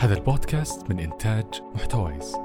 هذا 0.00 0.14
البودكاست 0.14 0.90
من 0.90 0.98
إنتاج 0.98 1.44
محتويس. 1.74 2.36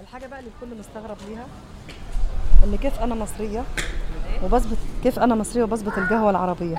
الحاجة 0.00 0.26
بقى 0.26 0.38
اللي 0.38 0.50
الكل 0.56 0.78
مستغرب 0.78 1.16
ليها 1.28 1.46
إن 2.64 2.76
كيف 2.76 3.00
أنا 3.00 3.14
مصرية 3.14 3.64
وبظبط 4.44 4.76
كيف 5.02 5.18
أنا 5.18 5.34
مصرية 5.34 5.62
وبظبط 5.62 5.98
القهوة 5.98 6.30
العربية؟ 6.30 6.76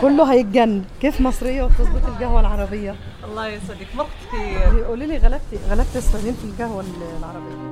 كله 0.00 0.32
هيتجن. 0.32 0.84
كيف 1.00 1.20
مصرية 1.20 1.62
وبتظبط 1.62 2.06
القهوة 2.06 2.40
العربية؟ 2.40 2.94
الله 3.24 3.48
يسعدك. 3.48 3.86
مرة 3.96 4.08
كثير 4.28 4.74
بيقولوا 4.74 5.06
لي 5.06 5.16
غلبتي 5.16 5.56
غلبت 5.68 5.96
السعوديين 5.96 6.34
في 6.34 6.44
القهوة 6.44 6.84
العربية. 7.18 7.70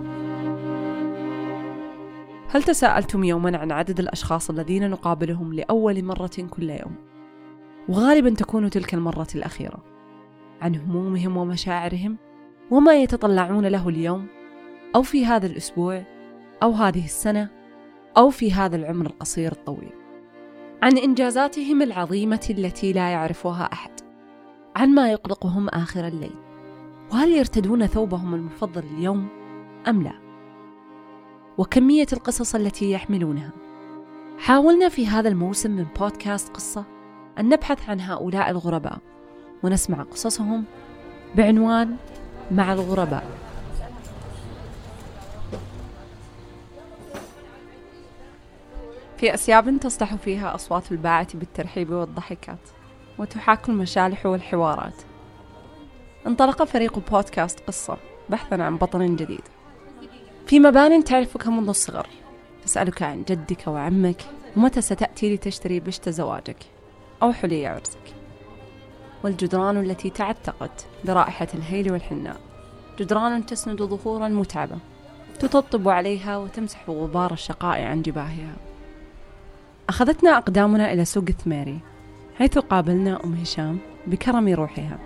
هل 2.51 2.63
تساءلتم 2.63 3.25
يوما 3.25 3.59
عن 3.59 3.73
عدد 3.73 3.99
الأشخاص 3.99 4.51
الذين 4.51 4.91
نقابلهم 4.91 5.55
لأول 5.55 6.05
مرة 6.05 6.47
كل 6.51 6.71
يوم؟ 6.71 7.18
وغالبا 7.89 8.31
تكون 8.31 8.71
تلك 8.71 8.95
المرة 8.95 9.29
الأخيرة. 9.35 9.85
عن 10.61 10.77
همومهم 10.77 11.37
ومشاعرهم 11.37 12.17
وما 12.71 13.03
يتطلعون 13.03 13.67
له 13.67 13.89
اليوم 13.89 14.27
أو 14.95 15.03
في 15.03 15.27
هذا 15.27 15.47
الأسبوع 15.47 16.03
أو 16.63 16.73
هذه 16.73 17.05
السنة 17.05 17.49
أو 18.17 18.31
في 18.31 18.53
هذا 18.53 18.77
العمر 18.77 19.07
القصير 19.07 19.53
الطويل. 19.53 19.93
عن 20.83 20.99
إنجازاتهم 20.99 21.83
العظيمة 21.83 22.47
التي 22.51 22.93
لا 22.93 23.11
يعرفها 23.11 23.69
أحد. 23.73 23.91
عن 24.77 24.89
ما 24.95 25.13
يقلقهم 25.13 25.69
آخر 25.69 26.07
الليل. 26.07 26.35
وهل 27.13 27.33
يرتدون 27.33 27.87
ثوبهم 27.87 28.35
المفضل 28.35 28.83
اليوم 28.85 29.29
أم 29.89 30.03
لا؟ 30.03 30.13
وكمية 31.59 32.07
القصص 32.13 32.55
التي 32.55 32.93
يحملونها. 32.93 33.53
حاولنا 34.39 34.89
في 34.89 35.07
هذا 35.07 35.29
الموسم 35.29 35.71
من 35.71 35.87
بودكاست 36.01 36.49
قصة 36.49 36.98
أن 37.39 37.49
نبحث 37.49 37.91
عن 37.91 38.01
هؤلاء 38.01 38.51
الغرباء 38.51 38.99
ونسمع 39.63 40.03
قصصهم 40.03 40.65
بعنوان 41.35 41.97
مع 42.51 42.73
الغرباء. 42.73 43.25
في 49.17 49.35
أسياب 49.35 49.81
تصلح 49.81 50.15
فيها 50.15 50.55
أصوات 50.55 50.93
الباعة 50.93 51.29
بالترحيب 51.35 51.91
والضحكات 51.91 52.59
وتحاك 53.19 53.69
المشالح 53.69 54.27
والحوارات. 54.27 55.03
انطلق 56.27 56.65
فريق 56.65 56.99
بودكاست 57.11 57.61
قصة 57.61 57.97
بحثا 58.29 58.55
عن 58.55 58.77
بطل 58.77 59.17
جديد. 59.17 59.43
في 60.47 60.61
مبان 60.61 61.05
تعرفك 61.05 61.47
منذ 61.47 61.69
الصغر 61.69 62.07
تسألك 62.65 63.03
عن 63.03 63.23
جدك 63.23 63.67
وعمك 63.67 64.23
ومتى 64.57 64.81
ستأتي 64.81 65.35
لتشتري 65.35 65.81
بشت 65.81 66.09
زواجك؟ 66.09 66.78
أو 67.23 67.33
حلي 67.33 67.67
عرسك. 67.67 67.99
والجدران 69.25 69.77
التي 69.77 70.11
تعتقد 70.11 70.71
برائحة 71.05 71.49
الهيل 71.55 71.93
والحناء. 71.93 72.41
جدران 72.99 73.47
تسند 73.47 73.83
ظهورا 73.83 74.29
متعبة 74.29 74.77
تطبطب 75.39 75.89
عليها 75.89 76.37
وتمسح 76.37 76.91
غبار 76.91 77.33
الشقاء 77.33 77.83
عن 77.83 78.03
جباهها. 78.03 78.57
أخذتنا 79.89 80.37
أقدامنا 80.37 80.93
إلى 80.93 81.05
سوق 81.05 81.25
ثميري 81.25 81.81
حيث 82.39 82.59
قابلنا 82.59 83.25
أم 83.25 83.35
هشام 83.35 83.79
بكرم 84.07 84.49
روحها. 84.49 84.99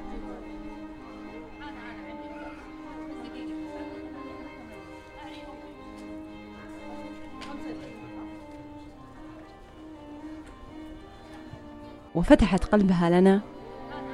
وفتحت 12.15 12.65
قلبها 12.65 13.11
لنا 13.11 13.41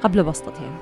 قبل 0.01 0.23
بسطتها. 0.23 0.77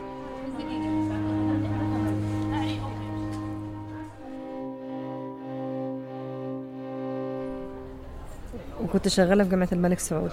وكنت 8.84 9.08
شغالة 9.08 9.44
في 9.44 9.50
جامعة 9.50 9.68
الملك 9.72 10.00
سعود. 10.00 10.32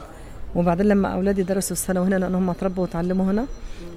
وبعدين 0.54 0.86
لما 0.86 1.08
أولادي 1.08 1.42
درسوا 1.42 1.76
الثانوي 1.76 2.06
هنا 2.06 2.16
لأن 2.16 2.34
هم 2.34 2.50
اتربوا 2.50 2.82
وتعلموا 2.82 3.24
هنا 3.24 3.46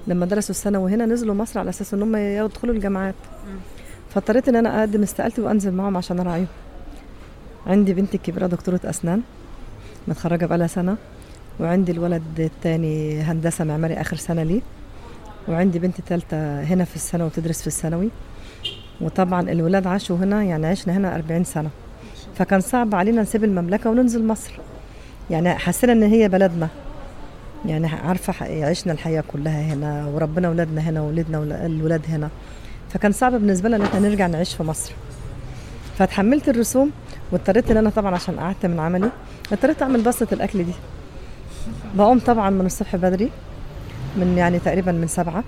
لما 0.06 0.26
درسوا 0.26 0.50
الثانوي 0.50 0.94
هنا 0.94 1.06
نزلوا 1.06 1.34
مصر 1.34 1.60
على 1.60 1.70
أساس 1.70 1.94
إن 1.94 2.02
هم 2.02 2.16
يدخلوا 2.16 2.74
الجامعات. 2.74 3.14
فاضطريت 4.10 4.48
إن 4.48 4.56
أنا 4.56 4.80
أقدم 4.80 5.02
استقالتي 5.02 5.40
وأنزل 5.40 5.72
معاهم 5.74 5.96
عشان 5.96 6.20
أراعيهم. 6.20 6.46
عندي 7.66 7.94
بنتي 7.94 8.16
الكبيرة 8.16 8.46
دكتورة 8.46 8.80
أسنان 8.84 9.22
متخرجة 10.08 10.46
بقالها 10.46 10.66
سنة. 10.66 10.96
وعندي 11.60 11.92
الولد 11.92 12.22
الثاني 12.38 13.20
هندسة 13.20 13.64
معماري 13.64 13.94
آخر 13.94 14.16
سنة 14.16 14.42
ليه. 14.42 14.60
وعندي 15.48 15.78
بنتي 15.78 16.02
ثالثه 16.08 16.62
هنا 16.62 16.84
في 16.84 16.96
الثانوي 16.96 17.26
وتدرس 17.26 17.60
في 17.60 17.66
الثانوي. 17.66 18.08
وطبعا 19.00 19.50
الولاد 19.50 19.86
عاشوا 19.86 20.16
هنا 20.16 20.42
يعني 20.42 20.66
عشنا 20.66 20.96
هنا 20.96 21.14
40 21.14 21.44
سنة. 21.44 21.70
فكان 22.34 22.60
صعب 22.60 22.94
علينا 22.94 23.22
نسيب 23.22 23.44
المملكة 23.44 23.90
وننزل 23.90 24.26
مصر. 24.26 24.52
يعني 25.30 25.54
حسينا 25.54 25.92
إن 25.92 26.02
هي 26.02 26.28
بلدنا. 26.28 26.68
يعني 27.66 27.86
عارفة 27.86 28.64
عشنا 28.64 28.92
الحياة 28.92 29.24
كلها 29.28 29.74
هنا 29.74 30.06
وربنا 30.06 30.48
اولادنا 30.48 30.80
هنا 30.80 31.00
وولدنا 31.00 31.66
الولاد 31.66 32.02
هنا. 32.08 32.28
فكان 32.90 33.12
صعب 33.12 33.32
بالنسبة 33.32 33.68
لنا 33.68 33.76
إن 33.76 33.82
إحنا 33.82 34.00
نرجع 34.00 34.26
نعيش 34.26 34.54
في 34.54 34.62
مصر. 34.62 34.92
فتحملت 35.98 36.48
الرسوم 36.48 36.90
واضطريت 37.32 37.70
إن 37.70 37.76
أنا 37.76 37.90
طبعا 37.90 38.14
عشان 38.14 38.40
قعدت 38.40 38.66
من 38.66 38.80
عملي 38.80 39.10
اضطريت 39.52 39.82
أعمل 39.82 40.02
بسطة 40.02 40.34
الأكل 40.34 40.64
دي. 40.64 40.72
بقوم 41.94 42.18
طبعا 42.18 42.50
من 42.50 42.66
الصبح 42.66 42.96
بدري 42.96 43.30
من 44.16 44.34
يعني 44.38 44.58
تقريبا 44.58 44.92
من 44.92 45.06
سبعة. 45.06 45.44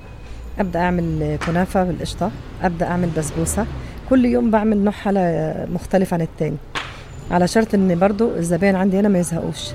أبدأ 0.58 0.78
أعمل 0.78 1.38
كنافة 1.46 1.84
بالقشطة 1.84 2.30
أبدأ 2.62 2.86
أعمل 2.86 3.08
بسبوسة. 3.18 3.66
كل 4.10 4.24
يوم 4.24 4.50
بعمل 4.50 4.76
نوع 4.76 4.92
حلا 4.92 5.66
مختلف 5.74 6.14
عن 6.14 6.20
التاني. 6.20 6.56
على 7.30 7.48
شرط 7.48 7.74
ان 7.74 7.98
برضو 7.98 8.30
الزبائن 8.36 8.76
عندي 8.76 9.00
هنا 9.00 9.08
ما 9.08 9.18
يزهقوش. 9.18 9.70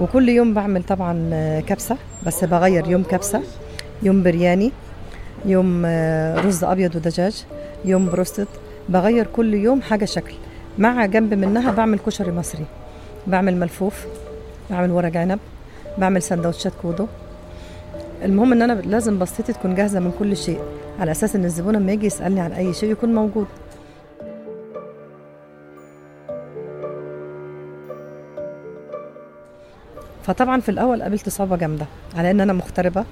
وكل 0.00 0.28
يوم 0.28 0.54
بعمل 0.54 0.82
طبعا 0.82 1.30
كبسة 1.60 1.96
بس 2.26 2.44
بغير 2.44 2.88
يوم 2.88 3.02
كبسة. 3.02 3.42
يوم 4.02 4.22
برياني 4.22 4.72
يوم 5.44 5.86
رز 6.36 6.64
أبيض 6.64 6.96
ودجاج. 6.96 7.44
يوم 7.84 8.06
بروستد. 8.10 8.46
بغير 8.88 9.26
كل 9.26 9.54
يوم 9.54 9.82
حاجة 9.82 10.04
شكل. 10.04 10.34
مع 10.78 11.06
جنب 11.06 11.34
منها 11.34 11.72
بعمل 11.72 11.98
كشري 11.98 12.32
مصري. 12.32 12.64
بعمل 13.26 13.56
ملفوف. 13.56 14.06
بعمل 14.70 14.90
ورق 14.90 15.16
عنب. 15.16 15.38
بعمل 15.98 16.22
سندوتشات 16.22 16.72
كودو. 16.82 17.06
المهم 18.24 18.52
إن 18.52 18.62
أنا 18.62 18.72
لازم 18.72 19.18
بسطتي 19.18 19.52
تكون 19.52 19.74
جاهزة 19.74 20.00
من 20.00 20.12
كل 20.18 20.36
شيء 20.36 20.60
على 21.00 21.10
أساس 21.10 21.36
إن 21.36 21.44
الزبون 21.44 21.76
لما 21.76 21.92
يجي 21.92 22.06
يسألني 22.06 22.40
عن 22.40 22.52
أي 22.52 22.74
شيء 22.74 22.90
يكون 22.90 23.14
موجود. 23.14 23.46
فطبعا 30.22 30.60
في 30.60 30.68
الأول 30.68 31.02
قابلت 31.02 31.28
صعوبه 31.28 31.56
جامدة 31.56 31.86
على 32.16 32.30
إن 32.30 32.40
أنا 32.40 32.52
مغتربة. 32.52 33.04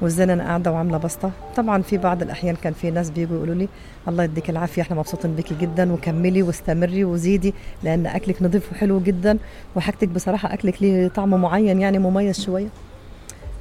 وازاي 0.00 0.32
أنا 0.32 0.44
قاعدة 0.44 0.72
وعاملة 0.72 0.98
بسطة. 0.98 1.30
طبعا 1.56 1.82
في 1.82 1.98
بعض 1.98 2.22
الأحيان 2.22 2.56
كان 2.62 2.72
في 2.72 2.90
ناس 2.90 3.10
بيجوا 3.10 3.36
يقولوا 3.36 3.54
لي 3.54 3.68
الله 4.08 4.24
يديك 4.24 4.50
العافية 4.50 4.82
إحنا 4.82 4.96
مبسوطين 4.96 5.34
بيكي 5.34 5.54
جدا 5.60 5.92
وكملي 5.92 6.42
واستمري 6.42 7.04
وزيدي 7.04 7.54
لأن 7.82 8.06
أكلك 8.06 8.42
نظيف 8.42 8.72
وحلو 8.72 9.00
جدا 9.00 9.38
وحاجتك 9.76 10.08
بصراحة 10.08 10.54
أكلك 10.54 10.82
ليه 10.82 11.08
طعم 11.08 11.30
معين 11.30 11.80
يعني 11.80 11.98
مميز 11.98 12.40
شوية. 12.40 12.68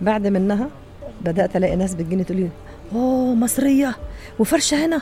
بعد 0.02 0.28
منها 0.28 0.68
بدأت 1.22 1.56
ألاقي 1.56 1.76
ناس 1.76 1.96
بتجيني 1.96 2.24
تقول 2.24 2.40
لي 2.40 2.50
أوه 2.96 3.36
مصرية 3.36 3.96
وفرشة 4.40 4.86
هنا 4.86 5.02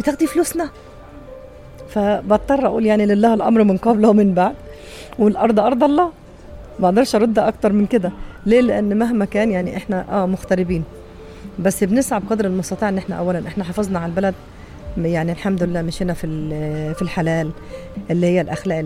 بتاخدي 0.00 0.26
فلوسنا. 0.26 0.70
فبضطر 1.88 2.66
أقول 2.66 2.86
يعني 2.86 3.06
لله 3.06 3.34
الأمر 3.34 3.64
من 3.64 3.76
قبل 3.76 4.06
ومن 4.06 4.34
بعد 4.34 4.54
والأرض 5.18 5.60
أرض 5.60 5.84
الله. 5.84 6.12
ما 6.80 6.88
أقدرش 6.88 7.14
أرد 7.14 7.38
أكتر 7.38 7.72
من 7.72 7.86
كده. 7.86 8.12
ليه؟ 8.46 8.60
لأن 8.60 8.98
مهما 8.98 9.24
كان 9.24 9.50
يعني 9.50 9.76
إحنا 9.76 10.22
آه 10.22 10.26
مغتربين. 10.26 10.84
بس 11.58 11.84
بنسعى 11.84 12.20
بقدر 12.20 12.44
المستطاع 12.44 12.88
إن 12.88 12.98
إحنا 12.98 13.16
اولا 13.16 13.48
إحنا 13.48 13.64
حافظنا 13.64 13.98
على 13.98 14.10
البلد 14.10 14.34
يعني 14.98 15.32
الحمد 15.32 15.62
لله 15.62 15.82
مشينا 15.82 16.14
في 16.14 16.26
في 16.94 17.02
الحلال 17.02 17.50
اللي 18.10 18.26
هي 18.26 18.40
الأخلاق 18.40 18.84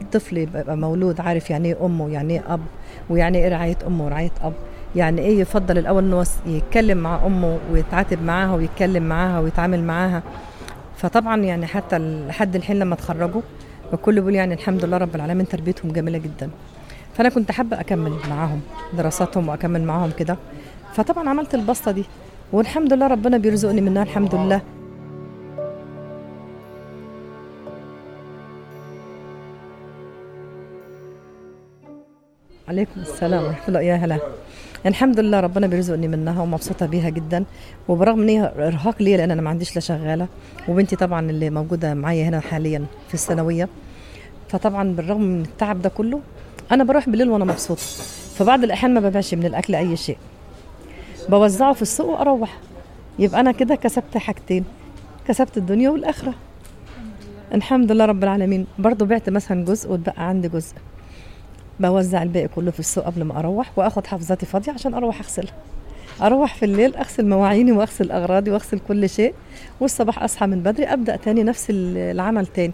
الطفل 0.00 0.36
يبقى 0.38 0.76
مولود 0.76 1.20
عارف 1.20 1.50
يعني 1.50 1.68
إيه 1.68 1.86
أمه 1.86 2.04
ويعني 2.04 2.32
إيه 2.34 2.42
أب 2.54 2.60
ويعني 3.10 3.38
إيه 3.38 3.48
رعاية 3.48 3.76
أمه 3.86 4.04
ورعاية 4.04 4.30
أب. 4.42 4.52
يعني 4.96 5.20
إيه 5.20 5.40
يفضل 5.40 5.78
الأول 5.78 6.04
انه 6.04 6.24
يتكلم 6.46 6.98
مع 6.98 7.26
أمه 7.26 7.58
ويتعاتب 7.72 8.22
معاها 8.22 8.54
ويتكلم 8.54 9.02
معاها 9.02 9.40
ويتعامل 9.40 9.84
معاها. 9.84 10.22
فطبعا 10.96 11.36
يعني 11.42 11.66
حتى 11.66 11.98
لحد 11.98 12.56
الحين 12.56 12.78
لما 12.78 12.94
اتخرجوا 12.94 13.40
الكل 13.92 14.14
بيقول 14.14 14.34
يعني 14.34 14.54
الحمد 14.54 14.84
لله 14.84 14.96
رب 14.96 15.14
العالمين 15.14 15.48
تربيتهم 15.48 15.92
جميلة 15.92 16.18
جدا. 16.18 16.50
فأنا 17.20 17.28
كنت 17.28 17.52
حابه 17.52 17.80
أكمل 17.80 18.12
معاهم 18.30 18.60
دراساتهم 18.92 19.48
وأكمل 19.48 19.84
معاهم 19.84 20.10
كده. 20.10 20.36
فطبعا 20.94 21.28
عملت 21.28 21.54
البسطة 21.54 21.90
دي 21.90 22.04
والحمد 22.52 22.92
لله 22.92 23.06
ربنا 23.06 23.36
بيرزقني 23.38 23.80
منها 23.80 24.02
الحمد 24.02 24.34
لله. 24.34 24.60
عليكم 32.68 33.00
السلام 33.00 33.44
ورحمة 33.44 33.68
الله. 33.68 33.80
يا 33.80 33.94
هلا. 33.96 34.18
الحمد 34.86 35.20
لله 35.20 35.40
ربنا 35.40 35.66
بيرزقني 35.66 36.08
منها 36.08 36.42
ومبسوطة 36.42 36.86
بيها 36.86 37.08
جدا. 37.08 37.44
وبرغم 37.88 38.22
ان 38.22 38.28
هي 38.28 38.52
إرهاق 38.56 39.02
ليا 39.02 39.16
لأن 39.16 39.30
أنا 39.30 39.42
ما 39.42 39.50
عنديش 39.50 39.74
لا 39.74 39.80
شغالة. 39.80 40.26
وبنتي 40.68 40.96
طبعا 40.96 41.30
اللي 41.30 41.50
موجودة 41.50 41.94
معايا 41.94 42.28
هنا 42.28 42.40
حاليا 42.40 42.84
في 43.08 43.14
الثانوية. 43.14 43.68
فطبعا 44.48 44.92
بالرغم 44.92 45.22
من 45.22 45.40
التعب 45.42 45.82
ده 45.82 45.88
كله 45.88 46.20
أنا 46.72 46.84
بروح 46.84 47.08
بالليل 47.08 47.30
وأنا 47.30 47.44
مبسوطة. 47.44 47.82
فبعض 48.34 48.64
الأحيان 48.64 48.94
ما 48.94 49.00
ببيعش 49.00 49.34
من 49.34 49.46
الأكل 49.46 49.74
أي 49.74 49.96
شيء. 49.96 50.16
بوزعه 51.28 51.72
في 51.72 51.82
السوق 51.82 52.06
وأروح. 52.06 52.58
يبقى 53.18 53.40
أنا 53.40 53.52
كده 53.52 53.74
كسبت 53.74 54.16
حاجتين. 54.16 54.64
كسبت 55.28 55.56
الدنيا 55.56 55.90
والآخرة. 55.90 56.34
الحمد 57.54 57.92
لله 57.92 58.04
رب 58.04 58.24
العالمين. 58.24 58.66
برضو 58.78 59.04
بعت 59.04 59.30
مثلا 59.30 59.64
جزء 59.64 59.90
واتبقى 59.90 60.28
عندي 60.28 60.48
جزء. 60.48 60.74
بوزع 61.80 62.22
الباقي 62.22 62.48
كله 62.48 62.70
في 62.70 62.80
السوق 62.80 63.04
قبل 63.04 63.22
ما 63.22 63.38
أروح 63.38 63.70
وآخد 63.76 64.06
حافظاتي 64.06 64.46
فاضية 64.46 64.72
عشان 64.72 64.94
أروح 64.94 65.20
اغسلها 65.20 65.52
أروح 66.22 66.54
في 66.54 66.64
الليل 66.64 66.96
أغسل 66.96 67.28
مواعيني 67.28 67.72
وأغسل 67.72 68.10
أغراضي 68.10 68.50
وأغسل 68.50 68.78
كل 68.88 69.08
شيء. 69.08 69.34
والصباح 69.80 70.22
أصحى 70.22 70.46
من 70.46 70.60
بدري 70.62 70.86
أبدأ 70.86 71.16
تاني 71.16 71.42
نفس 71.42 71.66
العمل 71.70 72.46
تاني. 72.46 72.72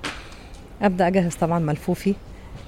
أبدأ 0.82 1.06
أجهز 1.06 1.34
طبعا 1.34 1.58
ملفوفي. 1.58 2.14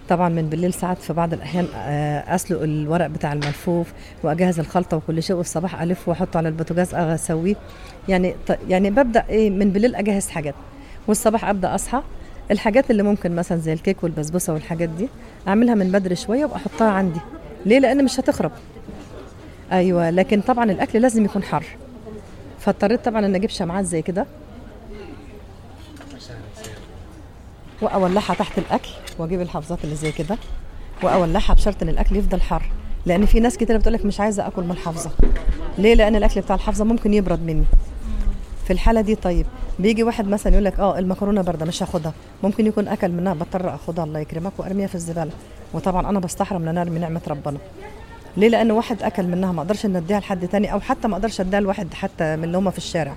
طبعا 0.08 0.28
من 0.28 0.48
بالليل 0.48 0.74
ساعات 0.74 0.98
في 0.98 1.12
بعض 1.12 1.32
الأحيان 1.32 1.66
آه، 1.76 2.34
أسلق 2.34 2.62
الورق 2.62 3.06
بتاع 3.06 3.32
الملفوف 3.32 3.92
وأجهز 4.22 4.60
الخلطة 4.60 4.96
وكل 4.96 5.22
شيء 5.22 5.36
والصباح 5.36 5.82
ألف 5.82 6.08
وأحطه 6.08 6.36
على 6.38 6.48
البوتاجاز 6.48 6.94
أسويه. 6.94 7.54
يعني 8.08 8.34
يعني 8.68 8.90
ببدأ 8.90 9.24
إيه 9.28 9.50
من 9.50 9.70
بالليل 9.70 9.94
أجهز 9.94 10.28
حاجات 10.28 10.54
والصباح 11.06 11.44
أبدأ 11.44 11.74
أصحى. 11.74 12.02
الحاجات 12.50 12.90
اللي 12.90 13.02
ممكن 13.02 13.36
مثلا 13.36 13.58
زي 13.58 13.72
الكيك 13.72 14.04
والبسبوسة 14.04 14.52
والحاجات 14.52 14.88
دي 14.88 15.08
أعملها 15.48 15.74
من 15.74 15.92
بدري 15.92 16.16
شوية 16.16 16.44
وأحطها 16.44 16.90
عندي. 16.90 17.20
ليه؟ 17.66 17.78
لأن 17.78 18.04
مش 18.04 18.20
هتخرب. 18.20 18.52
أيوه 19.72 20.10
لكن 20.10 20.40
طبعا 20.40 20.64
الأكل 20.64 21.02
لازم 21.02 21.24
يكون 21.24 21.42
حر 21.42 21.64
فاضطريت 22.60 23.04
طبعا 23.04 23.26
إن 23.26 23.34
أجيب 23.34 23.50
شمعات 23.50 23.84
زي 23.84 24.02
كده. 24.02 24.26
وأولعها 27.82 28.34
تحت 28.34 28.58
الأكل. 28.58 28.90
واجيب 29.20 29.40
الحافظات 29.40 29.84
اللي 29.84 29.96
زي 29.96 30.12
كده 30.12 30.36
وأولعها 31.02 31.54
بشرط 31.54 31.82
إن 31.82 31.88
الأكل 31.88 32.16
يفضل 32.16 32.40
حر 32.40 32.62
لأن 33.06 33.26
في 33.26 33.40
ناس 33.40 33.56
كتير 33.56 33.76
بتقول 33.76 33.94
لك 33.94 34.04
مش 34.04 34.20
عايزة 34.20 34.46
أكل 34.46 34.62
من 34.62 34.70
الحافظة. 34.70 35.10
ليه؟ 35.78 35.94
لأن 35.94 36.16
الأكل 36.16 36.40
بتاع 36.40 36.56
الحافظة 36.56 36.84
ممكن 36.84 37.14
يبرد 37.14 37.42
مني. 37.42 37.64
في 38.64 38.72
الحالة 38.72 39.00
دي 39.00 39.14
طيب 39.14 39.46
بيجي 39.78 40.02
واحد 40.02 40.28
مثلا 40.28 40.52
يقول 40.52 40.64
لك 40.64 40.80
آه 40.80 40.98
المكرونة 40.98 41.42
باردة 41.42 41.66
مش 41.66 41.82
هاخدها. 41.82 42.12
ممكن 42.42 42.66
يكون 42.66 42.88
أكل 42.88 43.08
منها 43.08 43.34
بضطر 43.34 43.74
أخدها 43.74 44.04
الله 44.04 44.20
يكرمك 44.20 44.52
وأرميها 44.58 44.86
في 44.86 44.94
الزبالة. 44.94 45.30
وطبعا 45.74 46.08
أنا 46.10 46.20
بستحرم 46.20 46.62
ان 46.62 46.68
أنا 46.68 46.82
أرمي 46.82 46.98
نعمة 46.98 47.20
ربنا. 47.28 47.58
ليه؟ 48.36 48.48
لأن 48.48 48.70
واحد 48.70 49.02
أكل 49.02 49.26
منها 49.26 49.52
ما 49.52 49.62
أقدرش 49.62 49.86
إن 49.86 49.96
أديها 49.96 50.20
لحد 50.20 50.48
تاني 50.48 50.72
أو 50.72 50.80
حتى 50.80 51.08
ما 51.08 51.14
أقدرش 51.14 51.40
أديها 51.40 51.60
لواحد 51.60 51.94
حتى 51.94 52.36
من 52.36 52.44
اللي 52.44 52.58
هم 52.58 52.70
في 52.70 52.78
الشارع. 52.78 53.14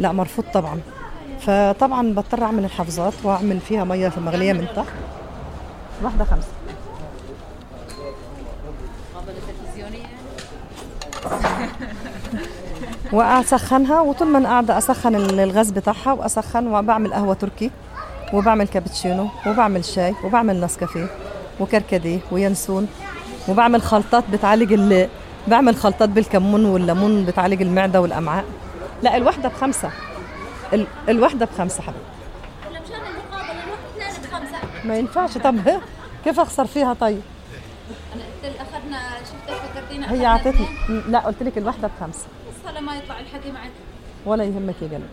لا 0.00 0.12
مرفوض 0.12 0.44
طبعا. 0.54 0.80
فطبعا 1.40 2.12
بضطر 2.12 2.42
أعمل 2.42 2.64
الحافظات 2.64 3.12
وأعمل 3.24 3.60
فيها 3.60 3.84
مية 3.84 4.08
في 4.08 4.20
مغلية 4.20 4.52
من 4.52 4.66
تحت. 4.76 4.86
واحدة 6.02 6.24
خمسة. 6.24 6.48
وأسخنها 13.12 14.00
وطول 14.00 14.28
ما 14.28 14.38
أنا 14.38 14.48
قاعدة 14.48 14.78
أسخن 14.78 15.14
الغاز 15.16 15.70
بتاعها 15.70 16.12
وأسخن 16.12 16.66
وبعمل 16.66 17.14
قهوة 17.14 17.34
تركي 17.34 17.70
وبعمل 18.32 18.68
كابتشينو 18.68 19.28
وبعمل 19.46 19.84
شاي 19.84 20.14
وبعمل 20.24 20.60
نسكافيه 20.60 21.06
وكركديه 21.60 22.18
وينسون 22.30 22.88
وبعمل 23.48 23.82
خلطات 23.82 24.24
بتعالج 24.32 24.72
ال... 24.72 25.08
بعمل 25.48 25.76
خلطات 25.76 26.08
بالكمون 26.08 26.64
والليمون 26.64 27.24
بتعالج 27.24 27.62
المعدة 27.62 28.00
والأمعاء. 28.00 28.44
لا 29.02 29.16
الواحدة 29.16 29.48
بخمسة. 29.48 29.90
ال... 30.72 30.86
الواحدة 31.08 31.46
بخمسة 31.46 31.82
حبيبي 31.82 32.07
ما 34.88 34.96
ينفعش. 34.96 35.38
طب 35.38 35.80
كيف 36.24 36.40
أخسر 36.40 36.66
فيها؟ 36.66 36.94
طيب. 36.94 37.20
أنا 38.14 38.22
قلت 38.22 38.56
أخذنا 38.60 38.98
شفتك 39.18 39.54
فكرتينا 39.54 40.12
هي 40.12 40.26
أعطتني. 40.26 40.68
لا 41.08 41.18
قلت 41.18 41.42
لك 41.42 41.58
الواحدة 41.58 41.90
بخمسة. 41.98 42.26
بس 42.48 42.70
هلا 42.70 42.80
ما 42.80 42.96
يطلع 42.96 43.20
الحكي 43.20 43.52
معك. 43.52 43.70
ولا 44.26 44.44
يهمك 44.44 44.74
يا 44.82 44.88
قلبي. 44.88 45.04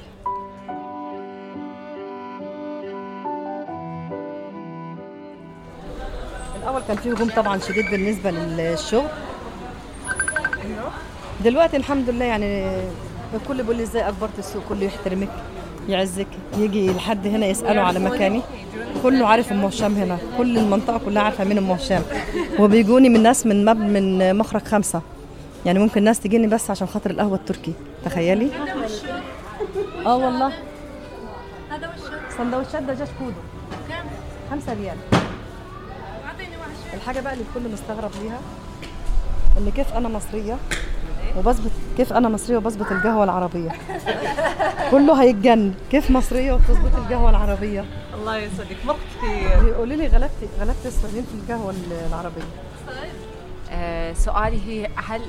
الأول 6.62 6.81
كان 6.88 6.98
في 6.98 7.12
هجوم 7.12 7.30
طبعا 7.30 7.57
شديد 7.57 7.92
بالنسبة 7.92 8.31
للشغل. 8.31 9.07
دلوقتي 11.44 11.77
الحمد 11.77 12.10
لله 12.10 12.25
يعني 12.25 12.77
الكل 13.33 13.62
بيقول 13.62 13.75
لي 13.75 13.83
إزاي 13.83 14.10
أكبرت 14.10 14.39
السوق 14.39 14.63
كله 14.69 14.83
يحترمك. 14.83 15.30
يعزك 15.90 16.28
يجي 16.58 16.92
لحد 16.92 17.28
هنا 17.28 17.46
يسالوا 17.46 17.84
على 17.84 18.00
مكاني. 18.00 18.42
كله 19.04 19.28
عارف 19.28 19.52
أم 19.52 19.66
هشام 19.66 19.96
هنا 19.96 20.18
كل 20.38 20.58
المنطقة 20.58 20.98
كلها 21.06 21.24
عارفة 21.24 21.44
مين 21.44 21.58
أم 21.58 21.72
هشام. 21.72 22.04
وبيجوني 22.60 23.10
من 23.10 23.24
ناس 23.24 23.46
من 23.46 23.66
مب 23.66 23.78
من 23.78 24.36
مخرج 24.36 24.62
خمسة. 24.62 25.02
يعني 25.66 25.80
ممكن 25.80 26.04
ناس 26.04 26.20
تجيني 26.20 26.48
بس 26.48 26.72
عشان 26.72 26.88
خاطر 26.88 27.10
القهوة 27.10 27.36
التركي. 27.36 27.74
تخيلي؟ 28.06 28.50
آه 30.06 30.18
والله. 30.18 30.52
هذا 31.70 31.88
وش 31.88 32.36
سندوتشات 32.38 32.84
دجاج 32.84 33.08
كودو. 33.20 33.42
كم؟ 33.90 34.06
خمسة 34.52 34.74
ريال. 34.74 34.98
الحاجة 36.94 37.20
بقى 37.20 37.34
اللي 37.34 37.46
الكل 37.50 37.72
مستغرب 37.74 38.12
ليها 38.24 38.40
إن 39.58 39.72
كيف 39.76 39.94
أنا 39.94 40.10
مصرية؟ 40.10 40.58
وبظبط 41.38 41.72
كيف 41.98 42.14
أنا 42.14 42.30
مصرية 42.30 42.58
وبظبط 42.58 42.92
القهوة 42.92 43.24
العربية. 43.24 43.72
كله 44.92 45.22
هيتجن. 45.22 45.74
كيف 45.92 46.12
مصرية 46.12 46.54
وبتظبط 46.54 46.96
القهوة 46.96 47.30
العربية؟ 47.30 47.86
الله 48.14 48.38
يسعدك. 48.38 48.78
مرة 48.86 48.98
كثير 49.18 49.64
بيقولوا 49.64 49.96
لي 49.96 50.08
غلبتي 50.08 50.48
غلبت 50.60 50.86
السعوديين 50.86 51.24
في 51.24 51.34
القهوة 51.34 51.74
العربية. 52.10 52.44
آه 53.72 54.14
سؤالي 54.14 54.62
هي 54.68 54.90
هل 54.96 55.22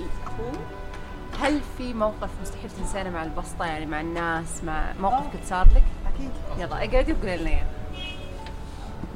هل 1.42 1.60
في 1.78 1.94
موقف 1.94 2.30
مستحيل 2.42 2.70
تنسانه 2.70 3.10
مع 3.10 3.22
البسطة؟ 3.22 3.64
يعني 3.64 3.86
مع 3.86 4.00
الناس 4.00 4.64
مع 4.64 4.92
موقف 5.00 5.26
قد 5.26 5.44
صار 5.48 5.66
لك؟ 5.66 5.82
أكيد. 6.14 6.30
يلا 6.58 6.84
اقعدي 6.84 7.12
وقولي 7.12 7.36
لنا. 7.36 7.50
اياه 7.50 7.64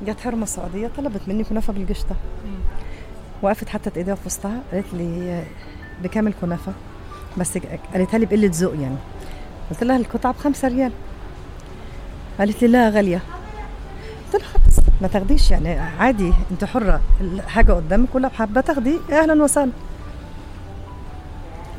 جت 0.07 0.21
حرمة 0.21 0.43
السعودية 0.43 0.91
طلبت 0.97 1.21
مني 1.29 1.45
كنافة 1.45 1.73
بالقشطة. 1.73 2.17
وقفت 3.43 3.69
حطت 3.69 3.97
إيديها 3.97 4.15
في 4.15 4.27
وسطها 4.27 4.61
قالت 4.73 4.95
لي 4.95 5.45
بكامل 6.03 6.33
كنافة. 6.41 6.73
بس 7.37 7.59
قالتها 7.95 8.19
لي 8.19 8.27
بقلة 8.27 8.51
ذوق 8.55 8.75
يعني. 8.75 8.97
قلت 9.71 9.85
لها 9.85 9.97
القطعة 9.97 10.33
بخمسة 10.33 10.69
ريال. 10.69 10.93
قالت 12.39 12.63
لي 12.63 12.69
لا 12.69 12.89
غالية. 12.89 13.23
قلت 14.33 14.43
لها 14.43 14.51
خلاص 14.51 14.87
ما 15.01 15.09
تاخديش 15.09 15.51
يعني. 15.51 15.79
عادي 15.79 16.33
انت 16.51 16.65
حرة. 16.65 17.01
الحاجة 17.21 17.73
قدامك 17.73 18.09
كلها 18.13 18.31
بحبة 18.31 18.61
تاخدي. 18.61 18.99
أهلا 19.13 19.43
وسهلا. 19.43 19.71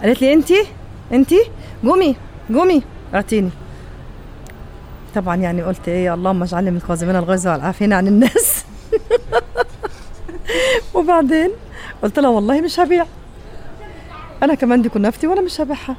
قالت 0.01 0.21
لي 0.21 0.33
أنتي؟ 0.33 0.65
أنتي؟ 1.11 1.41
قومي 1.83 2.15
قومي 2.53 2.83
أعطيني. 3.13 3.49
طبعا 5.15 5.35
يعني 5.35 5.63
قلت 5.63 5.87
إيه 5.87 6.13
اللهم 6.13 6.43
اجعلني 6.43 6.71
من 6.71 6.77
الكاظمين 6.77 7.15
الغيظ 7.15 7.47
والعافين 7.47 7.93
عن 7.93 8.07
الناس. 8.07 8.65
وبعدين 10.95 11.49
قلت 12.03 12.19
لها 12.19 12.29
والله 12.29 12.61
مش 12.61 12.79
هبيع. 12.79 13.05
أنا 14.43 14.55
كمان 14.55 14.81
دي 14.81 14.89
كنافتي 14.89 15.27
وأنا 15.27 15.41
مش 15.41 15.61
هبيعها 15.61 15.95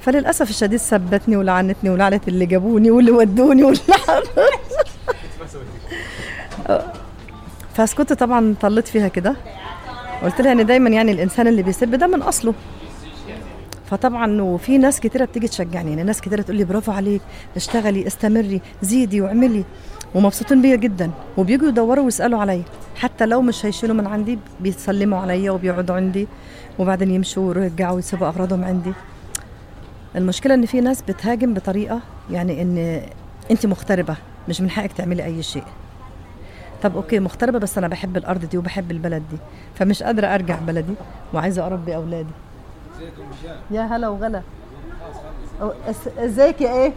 فللأسف 0.00 0.50
الشديد 0.50 0.78
سبتني 0.78 1.36
ولعنتني 1.36 1.90
ولعنت 1.90 2.28
اللي 2.28 2.46
جابوني 2.46 2.90
واللي 2.90 3.10
ودوني 3.10 3.64
واللي 3.64 3.80
فسكت 7.74 8.12
طبعا 8.12 8.54
طلت 8.60 8.88
فيها 8.88 9.08
كده. 9.08 9.36
قلت 10.22 10.40
لها 10.40 10.52
إن 10.52 10.66
دايما 10.66 10.90
يعني 10.90 11.12
الإنسان 11.12 11.46
اللي 11.46 11.62
بيسب 11.62 11.90
ده 11.94 12.06
من 12.06 12.22
أصله. 12.22 12.54
فطبعا 13.90 14.42
وفي 14.42 14.78
ناس 14.78 15.00
كتيرة 15.00 15.24
بتيجي 15.24 15.48
تشجعني. 15.48 15.90
يعني 15.90 16.02
ناس 16.02 16.20
كتيرة 16.20 16.42
تقول 16.42 16.56
لي 16.56 16.64
برافو 16.64 16.92
عليك 16.92 17.22
اشتغلي 17.56 18.06
استمري 18.06 18.60
زيدي 18.82 19.20
واعملي. 19.20 19.64
ومبسوطين 20.14 20.62
بيا 20.62 20.76
جدا. 20.76 21.10
وبيجوا 21.36 21.68
يدوروا 21.68 22.04
ويسألوا 22.04 22.40
عليا. 22.40 22.62
حتى 22.96 23.26
لو 23.26 23.42
مش 23.42 23.66
هيشيلوا 23.66 23.96
من 23.96 24.06
عندي 24.06 24.38
بيسلموا 24.60 25.18
عليا 25.18 25.50
وبيقعدوا 25.50 25.96
عندي. 25.96 26.28
وبعدين 26.78 27.10
يمشوا 27.10 27.48
ويرجعوا 27.48 27.94
ويسيبوا 27.96 28.28
أغراضهم 28.28 28.64
عندي. 28.64 28.92
المشكلة 30.16 30.54
إن 30.54 30.66
في 30.66 30.80
ناس 30.80 31.02
بتهاجم 31.02 31.54
بطريقة 31.54 32.00
يعني 32.30 32.62
إن 32.62 33.02
أنت 33.50 33.66
مغتربة. 33.66 34.16
مش 34.48 34.60
من 34.60 34.70
حقك 34.70 34.92
تعملي 34.92 35.24
أي 35.24 35.42
شيء. 35.42 35.64
طب 36.82 36.96
أوكي 36.96 37.18
مغتربة 37.20 37.58
بس 37.58 37.78
أنا 37.78 37.88
بحب 37.88 38.16
الأرض 38.16 38.44
دي 38.44 38.58
وبحب 38.58 38.90
البلد 38.90 39.22
دي. 39.30 39.36
فمش 39.74 40.02
قادرة 40.02 40.26
أرجع 40.26 40.58
بلدي 40.58 40.94
وعايزة 41.34 41.66
أربي 41.66 41.96
أولادي. 41.96 42.32
يا 43.70 43.82
هلا 43.82 44.08
وغلا. 44.08 44.42
إزيك 46.18 46.60
يا 46.60 46.72
إيه؟ 46.72 46.92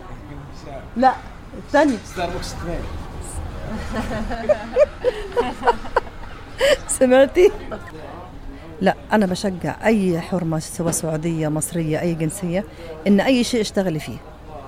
لا 0.98 1.14
الثاني. 1.58 1.98
ستاربكس 2.06 2.56
سمعتي؟ 6.88 7.52
لا 8.82 8.96
أنا 9.12 9.26
بشجع 9.26 9.76
أي 9.86 10.22
حرمة 10.22 10.60
سواء 10.60 10.92
سعودية 10.92 11.48
مصرية 11.48 12.02
أي 12.02 12.14
جنسية 12.14 12.64
إن 13.08 13.20
أي 13.20 13.44
شيء 13.44 13.62
اشتغلي 13.62 14.00
فيه. 14.00 14.18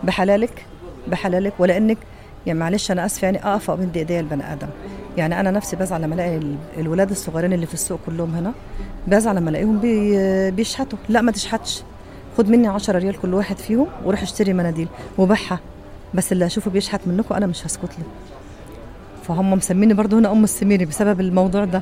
بحلالك 0.04 0.66
بحلالك 1.08 1.54
ولا 1.60 1.78
انك 1.78 1.98
يعني 2.46 2.60
معلش 2.60 2.92
أنا 2.92 3.06
آسفة 3.06 3.26
يعني 3.26 3.44
اقف 3.46 3.70
وامد 3.70 3.98
إيديا 3.98 4.20
البني 4.20 4.54
آدم. 4.54 4.68
يعني 5.18 5.40
أنا 5.40 5.52
نفسي 5.52 5.76
بزعل 5.76 6.02
لما 6.02 6.16
ألاقي 6.16 6.38
ال- 6.38 6.56
الولاد 6.78 7.10
الصغيرين 7.12 7.54
اللي 7.54 7.66
في 7.66 7.74
السوق 7.74 8.00
كلهم 8.06 8.36
هنا 8.36 8.54
بزعل 9.08 9.36
لما 9.36 9.50
ألاقيهم 9.50 9.80
بي 9.80 10.52
بيشحتوا. 10.52 11.00
لا 11.10 11.22
ما 11.22 11.32
تشحتش. 11.32 11.82
خد 12.38 12.50
مني 12.50 12.68
10 12.68 12.98
ريال 13.00 13.22
كل 13.22 13.34
واحد 13.34 13.58
فيهم 13.58 13.88
وروح 14.06 14.22
اشتري 14.22 14.54
مناديل 14.54 14.88
وبيعها. 15.18 15.60
بس 16.14 16.32
اللي 16.32 16.46
أشوفه 16.46 16.72
بيشحت 16.72 17.02
منكم 17.06 17.36
أنا 17.36 17.48
مش 17.48 17.66
هسكت 17.66 17.90
له. 18.00 18.06
فهم 19.30 19.52
مسميني 19.54 19.94
برضو 19.94 20.18
هنا 20.18 20.32
أم 20.32 20.44
السميري 20.44 20.86
بسبب 20.86 21.20
الموضوع 21.22 21.66
ده. 21.66 21.82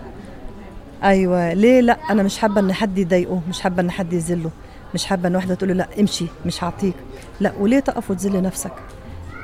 أيوه. 1.03 1.53
ليه؟ 1.53 1.81
لا 1.81 1.97
أنا 2.09 2.23
مش 2.23 2.37
حابة 2.37 2.61
إن 2.61 2.73
حد 2.73 2.97
يضايقه 2.97 3.41
مش 3.49 3.61
حابة 3.61 3.81
إن 3.81 3.91
حد 3.91 4.13
يذله 4.13 4.49
مش 4.93 5.05
حابة 5.05 5.27
إن 5.29 5.35
واحدة 5.35 5.55
تقول 5.55 5.69
له 5.69 5.75
لا 5.75 5.87
امشي 5.99 6.25
مش 6.45 6.63
هعطيك. 6.63 6.93
لا 7.39 7.51
وليه 7.59 7.79
تقف 7.79 8.11
وتذل 8.11 8.41
نفسك؟ 8.41 8.71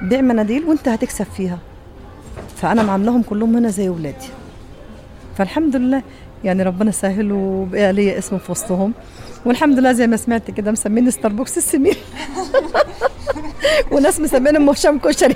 بيع 0.02 0.22
مناديل 0.22 0.64
وأنت 0.66 0.88
هتكسب 0.88 1.26
فيها. 1.26 1.60
فأنا 2.58 2.84
معاملهم 2.84 3.22
كلهم 3.22 3.56
هنا 3.56 3.70
زي 3.70 3.90
ولادي. 3.90 4.28
فالحمد 5.38 5.76
لله 5.76 6.04
يعني 6.44 6.64
ربنا 6.64 6.92
سهل 6.92 7.32
وبقى 7.32 7.94
لي 7.94 8.18
اسم 8.18 8.38
في 8.38 8.52
وسطهم. 8.52 8.94
والحمد 9.46 9.80
لله 9.80 9.92
زي 9.92 10.08
ما 10.08 10.18
سمعت 10.18 10.52
كده 10.52 10.72
مسميني 10.72 11.12
ستاربكس 11.12 11.58
السمير 11.58 11.98
وناس 13.92 14.20
مسميني 14.20 14.58
ام 14.58 14.70
هشام 14.70 15.00
كشري. 15.00 15.36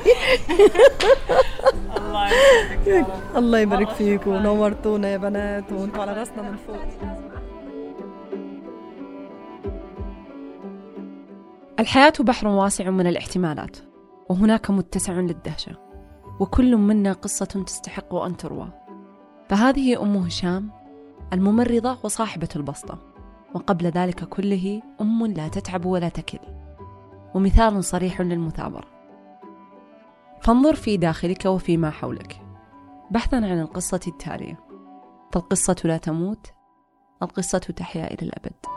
الله 3.36 3.60
يبارك 3.60 3.90
فيكم. 3.90 4.32
ونورتونا 4.32 5.10
يا 5.10 5.18
بنات 5.18 5.72
وانتوا 5.72 6.02
على 6.02 6.14
راسنا 6.14 6.42
من 6.42 6.58
فوق. 6.58 6.76
الحياة 11.80 12.14
بحر 12.20 12.48
واسع 12.48 12.90
من 12.90 13.08
الاحتمالات 13.08 13.78
وهناك 14.30 14.70
متسع 14.70 15.14
للدهشة 15.14 15.72
وكل 16.40 16.78
منا 16.78 17.14
قصة 17.14 17.46
تستحق 17.46 18.16
أن 18.16 18.38
تروى. 18.38 18.70
فهذه 19.50 20.02
أم 20.02 20.18
هشام 20.18 20.70
الممرضة 21.34 21.98
وصاحبة 22.04 22.50
البسطة 22.56 23.00
وقبل 23.54 23.86
ذلك 23.86 24.24
كله 24.24 24.82
أم 25.02 25.26
لا 25.26 25.48
تتعب 25.48 25.86
ولا 25.86 26.10
تكل. 26.10 26.40
ومثال 27.36 27.84
صريح 27.84 28.22
للمثابرة. 28.22 28.88
فانظر 30.42 30.76
في 30.76 30.98
داخلك 30.98 31.46
وفيما 31.46 31.90
حولك. 31.90 32.42
بحثا 33.12 33.36
عن 33.36 33.62
القصة 33.62 34.00
التالية. 34.08 34.60
فالقصة 35.32 35.76
لا 35.84 35.98
تموت 35.98 36.48
القصة 37.22 37.58
تحيا 37.58 38.14
إلى 38.14 38.22
الأبد. 38.22 38.77